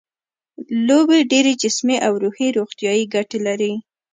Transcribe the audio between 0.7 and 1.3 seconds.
لوبې